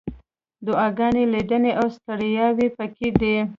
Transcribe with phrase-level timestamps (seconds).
[0.65, 3.35] دعاګانې، لیدنې، او ستړیاوې پکې دي.